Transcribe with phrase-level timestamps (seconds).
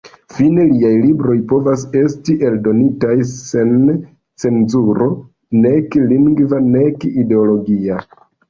[0.35, 3.75] Fine liaj libroj povas esti eldonitaj sen
[4.45, 5.11] cenzuro,
[5.67, 8.05] nek lingva nek ideologia.